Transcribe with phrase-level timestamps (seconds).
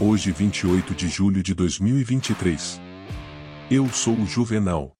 [0.00, 2.80] hoje 28 de julho de 2023.
[3.70, 4.96] Eu sou o Juvenal.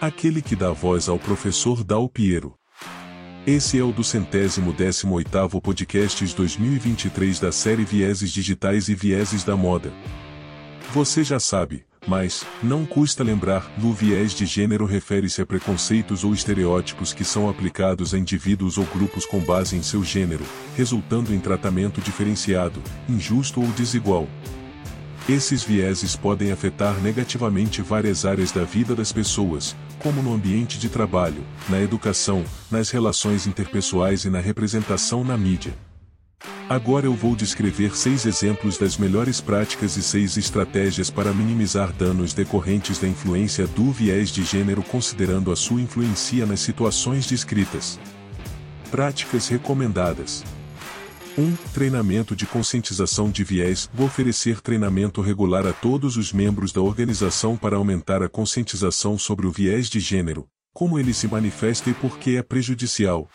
[0.00, 2.54] Aquele que dá voz ao professor Dal Piero.
[3.46, 9.44] Esse é o do centésimo décimo oitavo podcasts 2023 da série Vieses Digitais e Vieses
[9.44, 9.92] da Moda.
[10.94, 16.32] Você já sabe, mas, não custa lembrar, no viés de gênero refere-se a preconceitos ou
[16.32, 20.44] estereótipos que são aplicados a indivíduos ou grupos com base em seu gênero,
[20.76, 24.28] resultando em tratamento diferenciado, injusto ou desigual.
[25.28, 30.88] Esses vieses podem afetar negativamente várias áreas da vida das pessoas, como no ambiente de
[30.88, 35.74] trabalho, na educação, nas relações interpessoais e na representação na mídia.
[36.68, 42.34] Agora eu vou descrever seis exemplos das melhores práticas e seis estratégias para minimizar danos
[42.34, 48.00] decorrentes da influência do viés de gênero considerando a sua influência nas situações descritas.
[48.90, 50.42] Práticas recomendadas.
[51.38, 51.42] 1.
[51.42, 53.88] Um, treinamento de conscientização de viés.
[53.94, 59.46] Vou oferecer treinamento regular a todos os membros da organização para aumentar a conscientização sobre
[59.46, 63.28] o viés de gênero, como ele se manifesta e por que é prejudicial.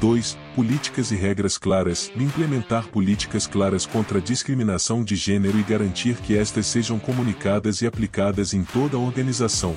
[0.00, 0.36] 2.
[0.54, 2.10] Políticas e regras claras.
[2.16, 7.86] Implementar políticas claras contra a discriminação de gênero e garantir que estas sejam comunicadas e
[7.86, 9.76] aplicadas em toda a organização.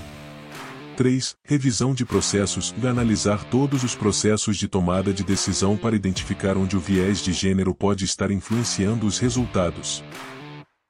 [0.98, 1.38] 3.
[1.46, 2.76] Revisão de processos.
[2.84, 7.74] Analisar todos os processos de tomada de decisão para identificar onde o viés de gênero
[7.74, 10.04] pode estar influenciando os resultados.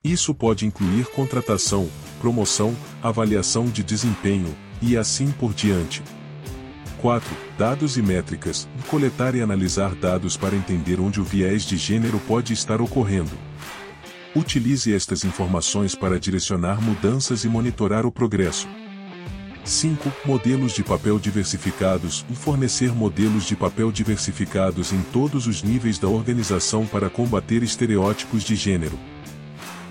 [0.04, 6.02] Isso pode incluir contratação, promoção, avaliação de desempenho, e assim por diante.
[7.02, 7.36] 4.
[7.58, 8.68] Dados e métricas.
[8.90, 13.32] Coletar e analisar dados para entender onde o viés de gênero pode estar ocorrendo.
[14.36, 18.68] Utilize estas informações para direcionar mudanças e monitorar o progresso.
[19.64, 20.12] 5.
[20.26, 22.26] Modelos de papel diversificados.
[22.34, 28.56] Fornecer modelos de papel diversificados em todos os níveis da organização para combater estereótipos de
[28.56, 29.00] gênero.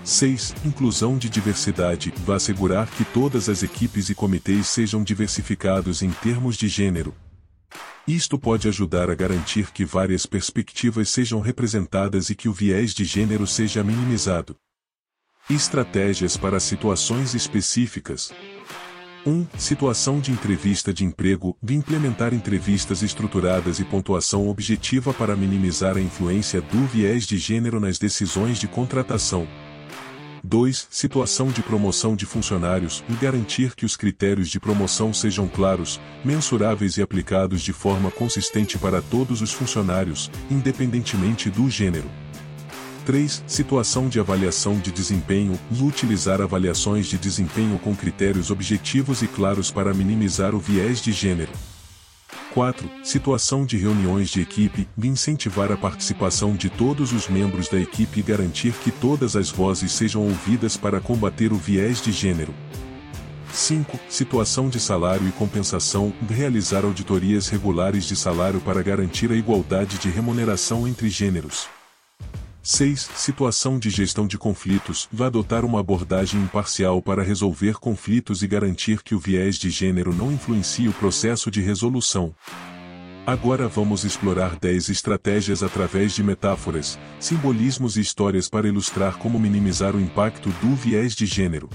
[0.09, 0.55] 6.
[0.65, 2.11] Inclusão de diversidade.
[2.25, 7.13] Vá assegurar que todas as equipes e comitês sejam diversificados em termos de gênero.
[8.07, 13.05] Isto pode ajudar a garantir que várias perspectivas sejam representadas e que o viés de
[13.05, 14.55] gênero seja minimizado.
[15.47, 18.31] Estratégias para situações específicas.
[19.27, 19.45] 1.
[19.57, 21.55] Situação de entrevista de emprego.
[21.61, 27.79] De implementar entrevistas estruturadas e pontuação objetiva para minimizar a influência do viés de gênero
[27.79, 29.47] nas decisões de contratação.
[30.49, 30.87] 2.
[30.89, 36.97] Situação de promoção de funcionários e garantir que os critérios de promoção sejam claros, mensuráveis
[36.97, 42.09] e aplicados de forma consistente para todos os funcionários, independentemente do gênero.
[43.05, 43.43] 3.
[43.45, 49.69] Situação de avaliação de desempenho e utilizar avaliações de desempenho com critérios objetivos e claros
[49.69, 51.51] para minimizar o viés de gênero.
[52.53, 52.89] 4.
[53.03, 58.23] Situação de reuniões de equipe, incentivar a participação de todos os membros da equipe e
[58.23, 62.53] garantir que todas as vozes sejam ouvidas para combater o viés de gênero.
[63.51, 63.99] 5.
[64.09, 70.09] Situação de salário e compensação, realizar auditorias regulares de salário para garantir a igualdade de
[70.09, 71.78] remuneração entre gêneros.
[72.61, 73.09] 6.
[73.15, 75.07] Situação de gestão de conflitos.
[75.11, 80.13] Vai adotar uma abordagem imparcial para resolver conflitos e garantir que o viés de gênero
[80.13, 82.33] não influencie o processo de resolução.
[83.25, 89.95] Agora vamos explorar 10 estratégias através de metáforas, simbolismos e histórias para ilustrar como minimizar
[89.95, 91.69] o impacto do viés de gênero.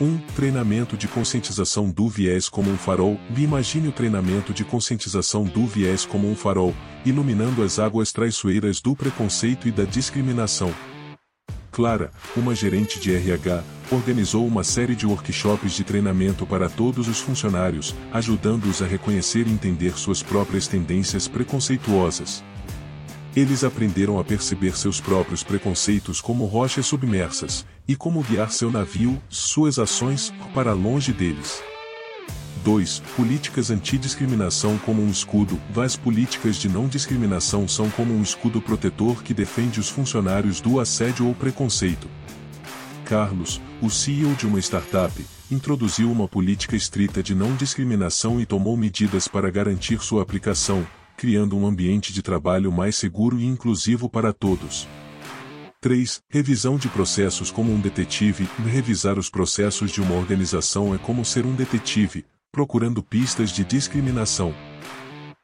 [0.00, 0.18] 1.
[0.34, 3.18] Treinamento de conscientização do viés como um farol.
[3.36, 6.74] Imagine o treinamento de conscientização do viés como um farol,
[7.04, 10.72] iluminando as águas traiçoeiras do preconceito e da discriminação.
[11.72, 17.20] Clara, uma gerente de RH, organizou uma série de workshops de treinamento para todos os
[17.20, 22.42] funcionários, ajudando-os a reconhecer e entender suas próprias tendências preconceituosas.
[23.36, 29.22] Eles aprenderam a perceber seus próprios preconceitos como rochas submersas, e como guiar seu navio,
[29.28, 31.62] suas ações, para longe deles.
[32.64, 33.02] 2.
[33.14, 35.60] Políticas antidiscriminação como um escudo.
[35.76, 40.80] As políticas de não discriminação são como um escudo protetor que defende os funcionários do
[40.80, 42.08] assédio ou preconceito.
[43.04, 45.12] Carlos, o CEO de uma startup,
[45.50, 50.86] introduziu uma política estrita de não discriminação e tomou medidas para garantir sua aplicação,
[51.16, 54.86] criando um ambiente de trabalho mais seguro e inclusivo para todos.
[55.80, 56.20] 3.
[56.28, 58.48] Revisão de processos como um detetive.
[58.64, 64.54] Revisar os processos de uma organização é como ser um detetive, procurando pistas de discriminação.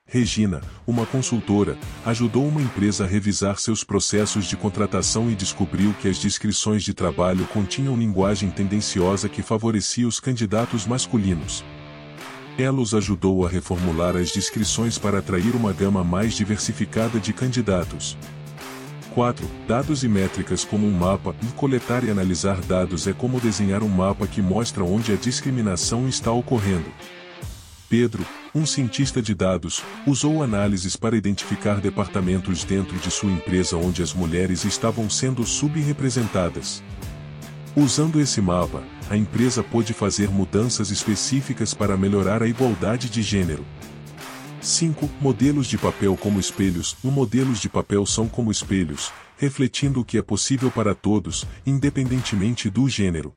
[0.05, 6.09] Regina, uma consultora, ajudou uma empresa a revisar seus processos de contratação e descobriu que
[6.09, 11.65] as descrições de trabalho continham linguagem tendenciosa que favorecia os candidatos masculinos.
[12.58, 18.16] Ela os ajudou a reformular as descrições para atrair uma gama mais diversificada de candidatos.
[19.14, 19.46] 4.
[19.66, 23.88] Dados e métricas como um mapa, e coletar e analisar dados é como desenhar um
[23.88, 26.90] mapa que mostra onde a discriminação está ocorrendo.
[27.88, 34.02] Pedro, um cientista de dados, usou análises para identificar departamentos dentro de sua empresa onde
[34.02, 36.82] as mulheres estavam sendo subrepresentadas.
[37.76, 38.82] Usando esse mapa,
[39.12, 43.62] a empresa pôde fazer mudanças específicas para melhorar a igualdade de gênero.
[44.59, 45.06] 5.
[45.20, 46.97] Modelos de papel como espelhos.
[47.05, 52.70] Os modelos de papel são como espelhos, refletindo o que é possível para todos, independentemente
[52.70, 53.35] do gênero.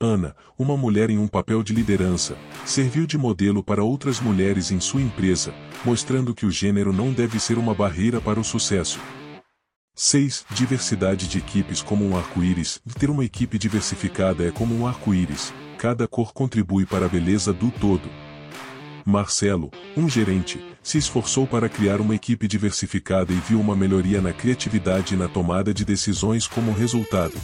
[0.00, 4.80] Ana, uma mulher em um papel de liderança, serviu de modelo para outras mulheres em
[4.80, 5.52] sua empresa,
[5.84, 8.98] mostrando que o gênero não deve ser uma barreira para o sucesso.
[10.00, 10.46] 6.
[10.54, 12.80] Diversidade de equipes como um arco-íris.
[13.00, 17.68] Ter uma equipe diversificada é como um arco-íris, cada cor contribui para a beleza do
[17.68, 18.08] todo.
[19.04, 24.32] Marcelo, um gerente, se esforçou para criar uma equipe diversificada e viu uma melhoria na
[24.32, 27.34] criatividade e na tomada de decisões como resultado.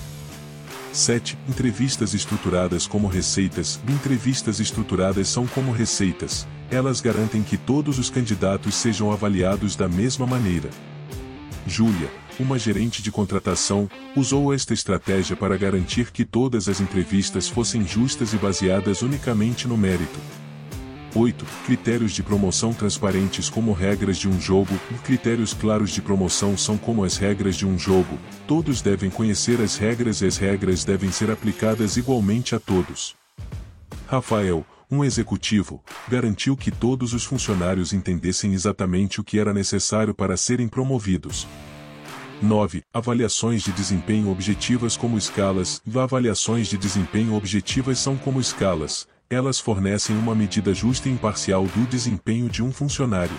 [0.92, 1.36] 7.
[1.48, 3.80] Entrevistas estruturadas como receitas.
[3.88, 6.46] Entrevistas estruturadas são como receitas.
[6.70, 10.70] Elas garantem que todos os candidatos sejam avaliados da mesma maneira.
[11.66, 17.86] Júlia, uma gerente de contratação, usou esta estratégia para garantir que todas as entrevistas fossem
[17.86, 20.18] justas e baseadas unicamente no mérito.
[21.16, 21.46] 8.
[21.64, 24.74] Critérios de promoção transparentes como regras de um jogo.
[25.04, 28.18] Critérios claros de promoção são como as regras de um jogo.
[28.48, 33.14] Todos devem conhecer as regras e as regras devem ser aplicadas igualmente a todos.
[34.08, 40.36] Rafael, um executivo, garantiu que todos os funcionários entendessem exatamente o que era necessário para
[40.36, 41.46] serem promovidos.
[42.42, 42.82] 9.
[42.92, 45.80] Avaliações de desempenho objetivas como escalas.
[45.94, 51.86] Avaliações de desempenho objetivas são como escalas, elas fornecem uma medida justa e imparcial do
[51.86, 53.36] desempenho de um funcionário.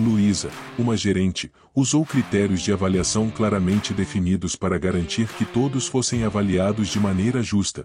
[0.00, 6.88] Luísa, uma gerente, usou critérios de avaliação claramente definidos para garantir que todos fossem avaliados
[6.88, 7.84] de maneira justa.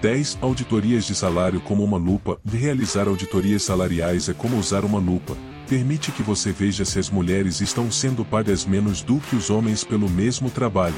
[0.00, 0.38] 10.
[0.40, 2.40] Auditorias de salário como uma lupa.
[2.44, 5.36] Realizar auditorias salariais é como usar uma lupa.
[5.72, 9.82] Permite que você veja se as mulheres estão sendo pagas menos do que os homens
[9.82, 10.94] pelo mesmo trabalho.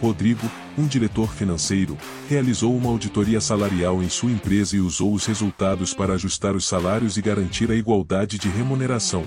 [0.00, 1.94] Rodrigo, um diretor financeiro,
[2.30, 7.18] realizou uma auditoria salarial em sua empresa e usou os resultados para ajustar os salários
[7.18, 9.22] e garantir a igualdade de remuneração.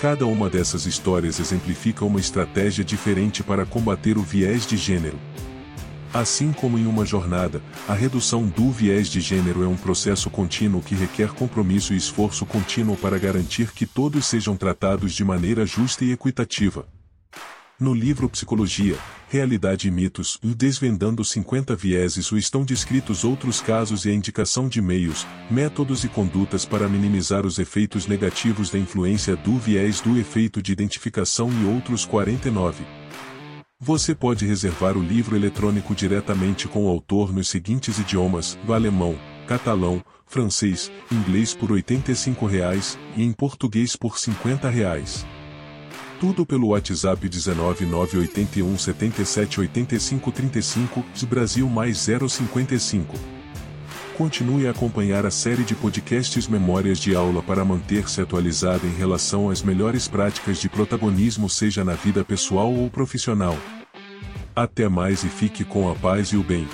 [0.00, 5.18] Cada uma dessas histórias exemplifica uma estratégia diferente para combater o viés de gênero.
[6.14, 10.82] Assim como em uma jornada, a redução do viés de gênero é um processo contínuo
[10.82, 16.04] que requer compromisso e esforço contínuo para garantir que todos sejam tratados de maneira justa
[16.04, 16.86] e equitativa.
[17.80, 24.14] No livro Psicologia, Realidade e Mitos, Desvendando 50 Vieses estão descritos outros casos e a
[24.14, 30.02] indicação de meios, métodos e condutas para minimizar os efeitos negativos da influência do viés
[30.02, 33.01] do efeito de identificação e outros 49.
[33.84, 40.00] Você pode reservar o livro eletrônico diretamente com o autor nos seguintes idiomas, alemão, catalão,
[40.24, 45.26] francês, inglês por 85 reais, e em português por 50 reais.
[46.20, 53.41] Tudo pelo WhatsApp 19981 77 85 35, Brasil mais 055.
[54.16, 59.48] Continue a acompanhar a série de podcasts Memórias de Aula para manter-se atualizado em relação
[59.48, 63.56] às melhores práticas de protagonismo seja na vida pessoal ou profissional.
[64.54, 66.68] Até mais e fique com a paz e o bem.